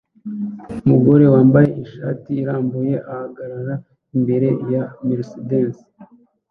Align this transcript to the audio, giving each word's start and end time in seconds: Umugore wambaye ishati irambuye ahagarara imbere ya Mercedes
Umugore 0.85 1.23
wambaye 1.33 1.69
ishati 1.85 2.29
irambuye 2.41 2.93
ahagarara 3.11 3.75
imbere 4.15 4.49
ya 4.71 4.83
Mercedes 5.07 5.77